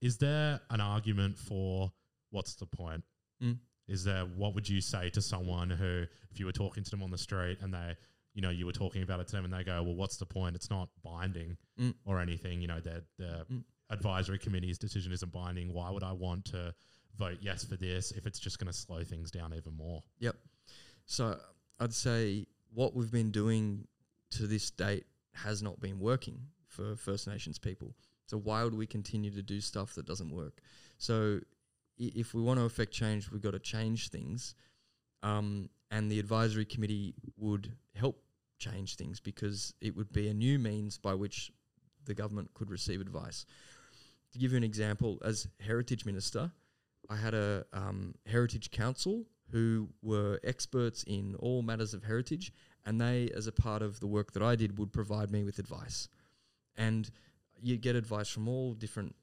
[0.00, 1.90] is there an argument for
[2.30, 3.02] what's the point?
[3.42, 3.58] Mm.
[3.88, 7.02] Is there what would you say to someone who, if you were talking to them
[7.02, 7.96] on the street and they,
[8.34, 10.26] you know, you were talking about it to them and they go, well, what's the
[10.26, 10.54] point?
[10.54, 11.94] It's not binding Mm.
[12.04, 12.60] or anything.
[12.60, 13.64] You know, their the Mm.
[13.90, 15.72] advisory committee's decision isn't binding.
[15.72, 16.74] Why would I want to
[17.16, 20.02] vote yes for this if it's just going to slow things down even more?
[20.20, 20.36] Yep.
[21.06, 21.40] So
[21.80, 23.88] I'd say what we've been doing
[24.32, 25.06] to this date
[25.44, 27.94] has not been working for First Nations people.
[28.26, 30.60] So why would we continue to do stuff that doesn't work?
[30.98, 31.40] So
[31.98, 34.54] if we want to affect change, we've got to change things.
[35.22, 38.22] Um, and the advisory committee would help
[38.58, 41.50] change things because it would be a new means by which
[42.04, 43.44] the government could receive advice.
[44.32, 46.52] To give you an example, as heritage minister,
[47.08, 52.52] I had a um, heritage council who were experts in all matters of heritage,
[52.86, 55.58] and they, as a part of the work that I did, would provide me with
[55.58, 56.08] advice.
[56.76, 57.10] And
[57.60, 59.14] you get advice from all different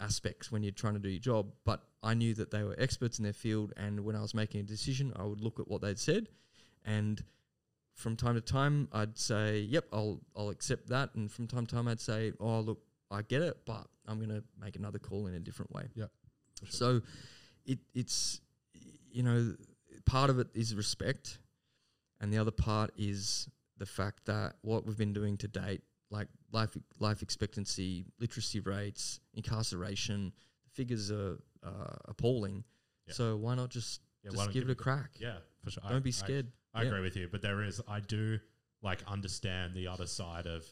[0.00, 3.18] aspects when you're trying to do your job, but I knew that they were experts
[3.18, 5.80] in their field, and when I was making a decision, I would look at what
[5.82, 6.28] they'd said,
[6.84, 7.22] and
[7.94, 11.74] from time to time, I'd say, "Yep, I'll I'll accept that," and from time to
[11.74, 15.26] time, I'd say, "Oh, look, I get it, but I'm going to make another call
[15.26, 15.88] in a different way."
[16.58, 16.72] For sure.
[16.72, 17.02] So
[17.66, 18.40] it it's
[19.10, 19.54] you know
[20.06, 21.38] part of it is respect,
[22.22, 26.28] and the other part is the fact that what we've been doing to date, like
[26.52, 30.32] life life expectancy, literacy rates, incarceration,
[30.64, 32.64] the figures are uh, appalling.
[33.08, 33.14] Yeah.
[33.14, 35.10] So why not just Yeah, just give it a crack?
[35.18, 35.82] Yeah, for sure.
[35.88, 36.46] Don't be I- scared.
[36.74, 36.88] I Yeah.
[36.88, 38.38] agree with you, but there is I do
[38.82, 40.64] like understand the other side of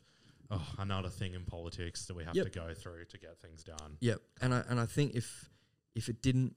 [0.51, 2.47] oh another thing in politics that we have Yep.
[2.47, 3.99] to go through to get things done.
[4.01, 4.21] Yep.
[4.41, 5.51] And I and I think if
[5.95, 6.57] if it didn't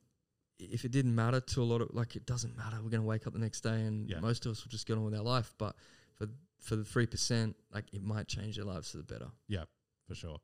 [0.72, 3.26] if it didn't matter to a lot of like it doesn't matter, we're gonna wake
[3.28, 4.20] up the next day and Yeah.
[4.20, 5.54] most of us will just get on with our life.
[5.58, 5.76] But
[6.16, 6.28] for
[6.60, 9.28] for the three percent, like it might change their lives for the better.
[9.48, 9.66] Yeah,
[10.08, 10.40] for sure.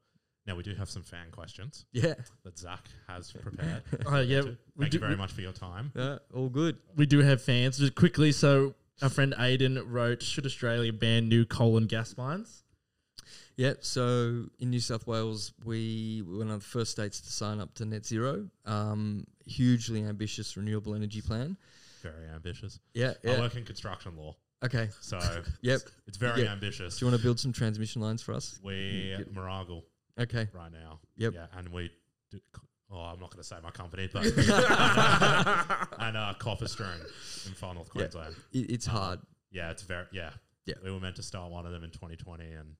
[0.45, 2.15] Now we do have some fan questions Yeah.
[2.43, 3.83] that Zach has prepared.
[4.07, 5.91] Oh yeah, Thank we you do, very we, much for your time.
[5.95, 6.17] Yeah.
[6.33, 6.77] All good.
[6.95, 7.77] we do have fans.
[7.77, 12.63] Just quickly, so our friend Aiden wrote, "Should Australia ban new coal and gas mines?"
[13.59, 13.73] Yeah.
[13.81, 17.73] So in New South Wales, we were one of the first states to sign up
[17.75, 18.47] to net zero.
[18.65, 21.57] Um, hugely ambitious renewable energy plan.
[22.01, 22.79] Very ambitious.
[22.93, 23.15] Yeah.
[23.25, 23.39] I Yeah.
[23.41, 24.87] work in construction law, Okay.
[25.01, 25.17] so
[25.61, 25.75] Yep.
[25.81, 26.53] it's, it's very Yeah.
[26.53, 26.97] ambitious.
[26.99, 28.57] Do you want to build some transmission lines for us?
[28.63, 29.33] we Good.
[29.35, 29.83] Maragal
[30.17, 30.47] Okay.
[30.53, 31.01] right now.
[31.17, 31.33] Yep.
[31.33, 31.91] Yeah, and we.
[32.31, 32.39] Do,
[32.91, 34.23] oh, I'm not going to say my company, but
[35.99, 37.01] and uh, CopperString
[37.45, 37.89] in far north.
[37.89, 38.35] Queensland.
[38.53, 39.19] It, it's Uh, hard.
[39.51, 40.29] Yeah, it's very yeah.
[40.65, 40.75] Yeah.
[40.81, 42.75] we were meant to start one of them in 2020 and.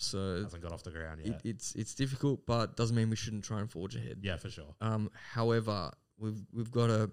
[0.00, 1.40] So hasn't got off the ground it, yet.
[1.44, 4.18] it's it's difficult, but doesn't mean we shouldn't try and forge ahead.
[4.22, 4.74] yeah, for sure.
[4.80, 7.10] Um, however, we've we've got a,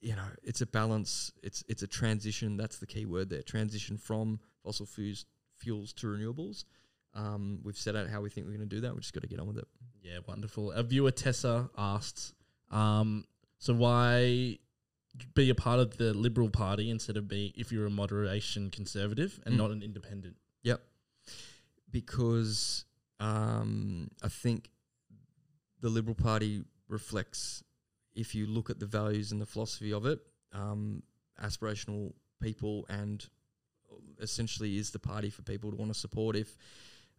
[0.00, 1.32] you know, it's a balance.
[1.42, 2.56] It's it's a transition.
[2.56, 3.42] That's the key word there.
[3.42, 5.26] Transition from fossil fuels
[5.58, 6.64] fuels to renewables.
[7.14, 8.94] Um, we've set out how we think we're going to do that.
[8.94, 9.66] We just got to get on with it.
[10.02, 10.72] Yeah, wonderful.
[10.72, 12.32] A viewer Tessa asked,
[12.70, 13.24] um,
[13.58, 14.58] "So why
[15.34, 19.40] be a part of the Liberal Party instead of being if you're a moderation conservative
[19.44, 19.58] and Mm.
[19.58, 20.80] not an independent?" Yep.
[21.90, 22.84] Because
[23.20, 24.70] um, I think
[25.80, 27.62] the Liberal Party reflects,
[28.14, 30.20] if you look at the values and the philosophy of it,
[30.52, 31.02] um,
[31.42, 33.26] aspirational people and
[34.20, 36.56] essentially is the party for people to want to support if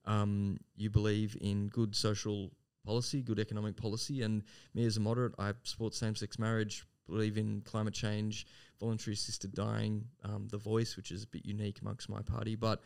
[0.05, 2.51] um, you believe in good social
[2.85, 4.21] policy, good economic policy.
[4.21, 8.45] And me as a moderate, I support same sex marriage, believe in climate change,
[8.79, 12.55] voluntary assisted dying, um, the voice, which is a bit unique amongst my party.
[12.55, 12.81] But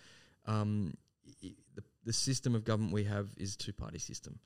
[0.45, 0.93] um,
[1.41, 1.55] the,
[2.03, 4.39] the system of government we have is two party system.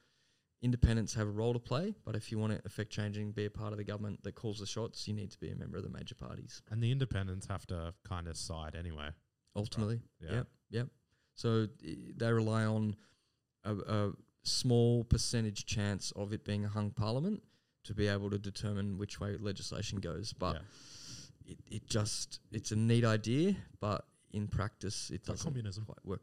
[0.62, 3.50] Independents have a role to play, but if you want to affect changing, be a
[3.50, 5.84] part of the government that calls the shots, you need to be a member of
[5.84, 6.64] the major parties.
[6.72, 9.10] And the independents have to kind of side anyway.
[9.56, 10.32] Ultimately, Yeah.
[10.34, 10.88] Yep, yep.
[11.36, 11.68] So
[12.16, 12.96] they rely on
[13.64, 14.12] a, a
[14.44, 17.44] small percentage chance of it being a hung parliament
[17.84, 20.34] to be able to determine which way legislation goes.
[20.34, 21.52] But Yeah.
[21.52, 25.86] it, it just it's a neat idea, but in practice, it like doesn't communism.
[25.86, 26.22] quite work.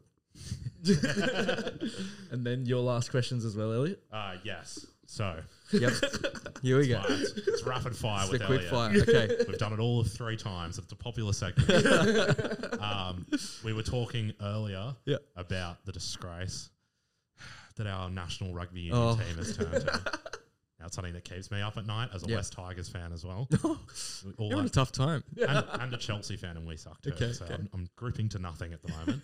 [2.31, 4.01] and then your last questions as well, Elliot.
[4.11, 4.85] Uh, yes.
[5.07, 5.39] So,
[5.71, 5.93] Yep.
[6.61, 7.01] Here we go.
[7.07, 9.05] it's, it's rapid fire It's with the quick Elliot.
[9.07, 9.23] fire.
[9.23, 9.35] Okay.
[9.47, 10.77] We've done it all of three times.
[10.77, 12.81] It's a popular segment.
[12.81, 13.25] um,
[13.63, 15.17] we were talking earlier Yeah.
[15.35, 16.69] about the disgrace
[17.77, 19.15] that our national rugby union Oh.
[19.15, 20.01] team has turned to.
[20.79, 22.35] Now, it's something that keeps me up at night as a Yeah.
[22.37, 23.47] West Tigers fan as well.
[24.37, 25.23] All You're a tough time.
[25.47, 27.11] and, and a Chelsea fan, and we suck too.
[27.11, 27.53] Okay, so okay.
[27.55, 29.21] I'm, I'm grouping to nothing at the moment.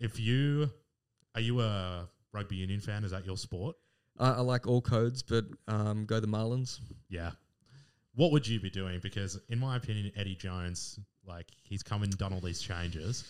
[0.00, 0.70] If you
[1.34, 3.04] are you a rugby union fan?
[3.04, 3.76] Is that your sport?
[4.18, 6.78] I, I like all codes, but um, go the Marlins.
[7.08, 7.32] Yeah.
[8.14, 9.00] What would you be doing?
[9.02, 13.24] Because in my opinion, Eddie Jones, like he's come and done all these changes.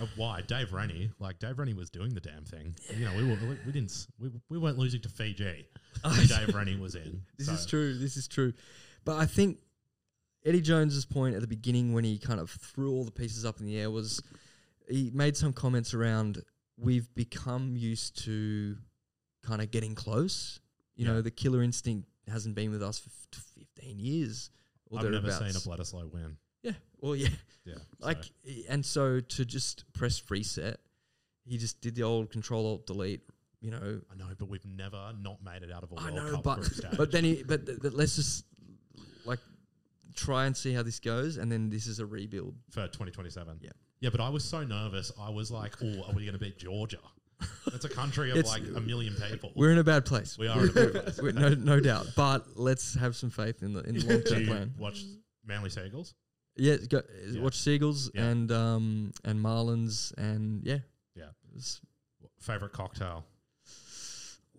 [0.00, 1.10] Uh, why Dave Rennie?
[1.18, 2.76] Like Dave Rennie was doing the damn thing.
[2.96, 5.66] You know, we were we, we didn't we, we weren't losing to Fiji.
[6.28, 7.22] Dave Rennie was in.
[7.36, 7.98] This So, is true.
[7.98, 8.52] This is true.
[9.04, 9.58] But I think
[10.44, 13.58] Eddie Jones's point at the beginning when he kind of threw all the pieces up
[13.58, 14.22] in the air was
[14.88, 16.42] he made some comments around
[16.76, 18.76] we've become used to
[19.42, 20.60] kind of getting close.
[20.96, 21.12] You Yeah.
[21.14, 23.44] know, the killer instinct hasn't been with us for f-
[23.76, 24.50] 15 years.
[24.90, 26.36] Or I've never seen a Bledisloe win.
[26.62, 26.72] Yeah.
[27.00, 27.28] Well, yeah.
[27.64, 28.30] Yeah, Like, so-
[28.68, 30.78] and so to just press reset,
[31.44, 33.22] he just did the old control alt delete.
[33.60, 36.14] You know, I know, but we've never not made it out of a I World
[36.14, 36.96] know, Cup but group stage.
[36.96, 38.44] but then he but th- th- let's just
[39.24, 39.40] like
[40.14, 42.54] try and see how this goes, and then this is a rebuild.
[42.70, 43.58] for 2027.
[43.60, 43.70] Yeah.
[44.00, 45.10] Yeah, but I was so nervous.
[45.20, 46.98] I was like, oh, are we going to beat Georgia?
[47.72, 49.52] It's a country of It's- like a million people.
[49.54, 50.36] We're in a bad place.
[50.38, 51.34] We are in a bad place.
[51.34, 52.06] No, no doubt.
[52.16, 54.74] But let's have some faith in the in the long Do term you plan.
[54.78, 55.04] watch
[55.46, 56.14] Manly Sea Eagles?
[56.56, 57.40] Yeah, go, Yeah.
[57.40, 58.24] watch Sea Eagles Yeah.
[58.24, 60.78] and um and Marlins and yeah.
[61.14, 61.30] Yeah.
[61.50, 61.80] It's-
[62.40, 63.24] Favorite cocktail?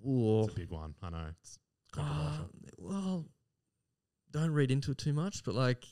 [0.08, 0.44] Ooh.
[0.44, 0.96] It's a big one.
[1.02, 1.26] I know.
[1.42, 1.58] It's
[1.92, 2.44] controversial.
[2.46, 3.26] Uh, well,
[4.32, 5.86] don't read into it too much, but like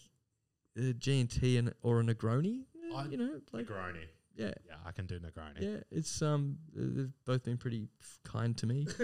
[0.80, 2.64] uh, G and T and or a Negroni,
[2.96, 4.06] I- you know, like Negroni.
[4.36, 5.60] yeah, Yeah, I can do Negroni.
[5.62, 5.78] yeah.
[5.92, 7.88] It's um, they've both been pretty
[8.24, 8.88] kind to me.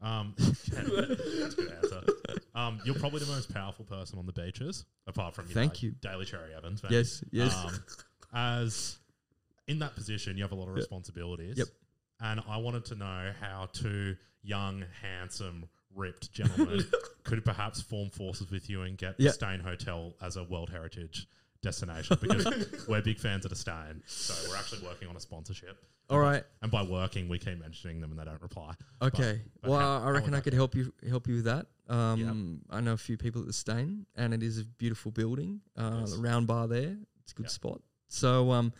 [0.00, 0.82] Um, that's a
[1.56, 2.00] good answer.
[2.54, 5.88] Um, you're probably the most powerful person on the beaches, apart from you Thank know,
[5.88, 5.94] you.
[6.00, 6.80] Daly Cherry Evans.
[6.80, 7.52] but, yes, yes.
[7.52, 7.84] Um,
[8.32, 8.98] as
[9.66, 11.58] in that position, you have a lot of responsibilities.
[11.58, 11.66] Yep.
[12.20, 14.14] And I wanted to know how two
[14.44, 15.64] young, handsome,
[15.96, 16.84] ripped gentlemen
[17.24, 19.30] could perhaps form forces with you and get Yeah.
[19.30, 21.26] the Steyne Hotel as a World Heritage
[21.62, 24.02] destination because we're big fans of the Steyne.
[24.06, 25.76] So we're actually working on a sponsorship.
[26.10, 26.42] All right.
[26.62, 28.72] And by working, we keep mentioning them and they don't reply.
[29.02, 29.42] Okay.
[29.60, 31.66] but well, how- I reckon I that could help you help you with that.
[31.88, 35.60] Um, I know a few people at the Steyne, and it is a beautiful building.
[35.76, 36.12] Uh, Yes.
[36.14, 37.50] The round bar there, it's a good Yeah.
[37.50, 37.80] spot.
[38.08, 38.72] So, um,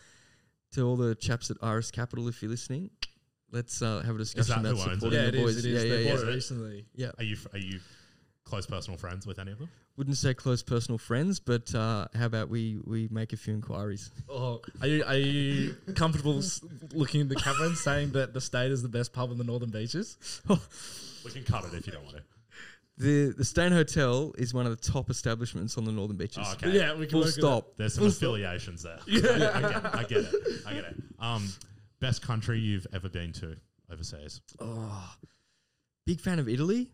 [0.73, 2.91] to all the chaps at Iris Capital, if you're listening,
[3.51, 4.95] let's uh, have a discussion that about who owns it?
[4.99, 5.55] supporting yeah, the it boys.
[5.57, 5.65] is.
[5.65, 5.83] It is.
[5.83, 6.29] Yeah, they yeah, bought yeah.
[6.29, 6.85] it recently.
[6.93, 7.11] yeah.
[7.17, 7.79] Are you are you
[8.49, 9.69] close personal friends with any of them?
[9.97, 14.11] Wouldn't say close personal friends, but uh, how about we we make a few inquiries?
[14.29, 16.61] Oh, are you are you comfortable s-
[16.93, 19.43] looking in the camera and saying that the state is the best pub in the
[19.43, 20.17] northern beaches?
[21.25, 22.23] We can cut it if you don't want to.
[22.97, 26.45] The the Steyne Hotel is one of the top establishments on the northern beaches.
[26.47, 26.71] Oh, okay.
[26.71, 27.73] Yeah, we can Full work with stop.
[27.77, 28.99] There's some affiliations there.
[29.05, 29.85] I, get it, I get it.
[29.95, 30.35] I get it.
[30.65, 30.95] I get it.
[31.19, 31.47] Um,
[31.99, 33.57] best country you've ever been to
[33.91, 34.39] overseas?
[34.61, 35.13] Oh,
[36.05, 36.89] big fan of Italy.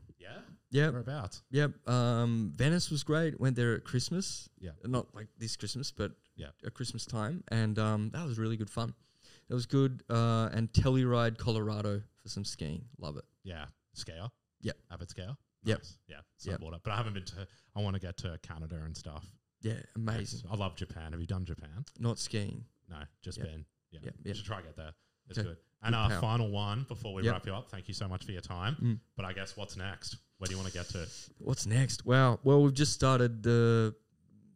[0.75, 0.83] Yeah.
[0.85, 0.93] Yep.
[0.93, 1.41] Whereabouts?
[1.51, 1.87] Yep.
[1.89, 3.39] Um, Venice was great.
[3.39, 4.49] Went there at Christmas.
[4.59, 4.71] Yeah.
[4.83, 6.47] Not like this Christmas, but Yeah.
[6.65, 8.93] at Christmas time, and um, that was really good fun.
[9.49, 10.03] It was good.
[10.09, 12.83] Uh, and Telluride, Colorado, for some skiing.
[12.97, 13.25] Love it.
[13.43, 13.65] Yeah.
[13.95, 14.29] Skier.
[14.61, 14.77] Yep.
[14.91, 15.37] Avid skier.
[15.63, 15.77] Yep.
[15.79, 15.97] Nice.
[16.07, 16.17] Yeah.
[16.43, 16.59] Yep.
[16.59, 16.79] Snowboarder.
[16.83, 17.47] But I haven't been to.
[17.75, 19.25] I want to get to Canada and stuff.
[19.61, 20.41] Yeah, amazing.
[20.51, 21.11] I love Japan.
[21.13, 21.85] Have you done Japan?
[21.99, 22.65] Not skiing.
[22.89, 23.47] No, just Yep.
[23.47, 23.65] been.
[23.91, 23.99] Yeah.
[24.03, 24.35] Yep, You yep.
[24.35, 24.93] should try to get there.
[25.29, 25.47] It's Okay.
[25.47, 25.57] good.
[25.83, 26.19] And our power.
[26.19, 27.33] final one before we Yep.
[27.33, 27.69] wrap you up.
[27.69, 28.75] Thank you so much for your time.
[28.81, 28.99] Mm.
[29.15, 30.17] But I guess what's next?
[30.37, 31.07] Where do you want to get to?
[31.37, 32.05] What's next?
[32.05, 32.39] Wow.
[32.43, 33.95] Well, we've just started the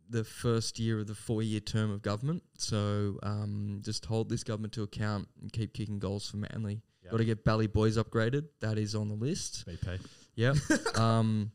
[0.09, 2.41] the first year of the four year term of government.
[2.57, 6.81] So um, just hold this government to account and keep kicking goals for Manly.
[7.03, 7.11] Yep.
[7.11, 8.45] Got to get Bally Boys upgraded.
[8.59, 9.65] That is on the list.
[9.67, 9.99] BP.
[10.35, 10.55] Yep.
[10.97, 11.51] um,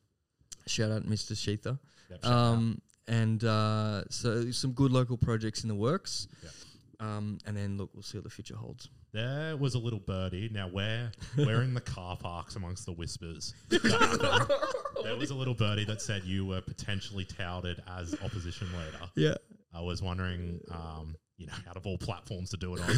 [0.67, 1.33] shout out Mr.
[1.33, 1.79] Sheetha.
[2.11, 2.25] Yep.
[2.25, 6.29] Um, and uh, so some good local projects in the works.
[6.43, 6.53] Yep.
[7.01, 8.89] Um, and then look, we'll see what the future holds.
[9.15, 10.51] There was a little birdie.
[10.53, 13.55] Now we're we're in the car parks amongst the whispers.
[13.69, 19.09] there was a little birdie that said you were potentially touted as opposition leader.
[19.15, 19.35] Yeah.
[19.73, 22.91] I was wondering, um, you know, out of all platforms to do it on,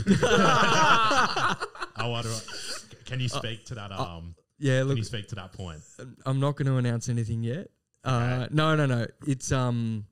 [1.97, 2.31] I wonder,
[3.05, 3.93] can you speak to that?
[3.93, 4.79] Um, Yeah.
[4.81, 5.81] can Look, you speak to that point?
[6.25, 7.69] I'm not going to announce anything yet.
[8.05, 9.07] Uh, no, no, no.
[9.27, 10.07] It's um,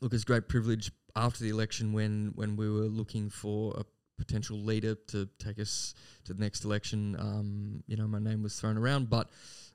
[0.00, 3.84] look, it's great privilege after the election when when we were looking for a
[4.18, 5.94] potential leader to take us
[6.24, 7.16] to the next election.
[7.18, 9.28] Um, you know, my name was thrown around, but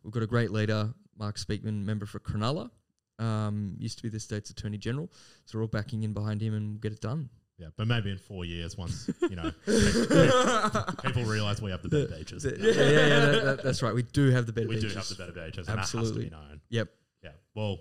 [0.04, 2.70] we've got a great leader, Mark Speakman, member for Cronulla.
[3.20, 5.12] Um, used to be the state's attorney general,
[5.46, 7.30] so we're all backing in behind him and we'll get it done.
[7.58, 11.90] Yeah, but maybe in four years, once you know people, people realize we have the
[11.90, 12.46] better beaches.
[12.46, 13.94] yeah, yeah, yeah, that- that- that's right.
[13.94, 14.94] We do have the better we beaches.
[14.94, 16.30] do have the better beaches, and Absolutely.
[16.30, 16.62] that has to be known.
[16.70, 16.88] Yep.
[17.24, 17.32] Yeah.
[17.56, 17.80] Well,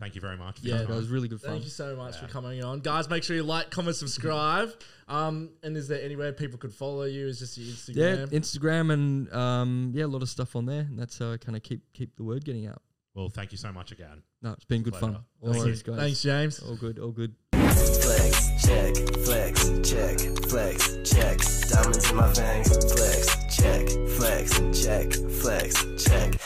[0.00, 0.60] thank you very much.
[0.60, 1.52] For Yeah, That was really good fun.
[1.52, 3.08] Thank you so much for coming on, guys.
[3.08, 4.70] Make sure you like, comment, subscribe.
[5.08, 7.26] Um, and is there anywhere people could follow you?
[7.26, 8.30] Is just your Instagram?
[8.30, 8.88] Yeah, Instagram?
[8.88, 10.80] Instagram and um, yeah, a lot of stuff on there.
[10.80, 12.82] And that's how I kind of keep keep the word getting out.
[13.14, 14.22] Well, thank you so much again.
[14.42, 15.14] No, it's been good Pleasure.
[15.14, 15.24] fun.
[15.42, 15.96] No Thank worries, guys.
[15.96, 16.60] Thanks, James.
[16.60, 17.34] All good, all good.
[17.52, 18.94] Flex, check,
[19.24, 21.38] flex, check, flex, check.
[21.68, 26.38] Diamonds in my fangs, flex, check, flex, check, flex, check.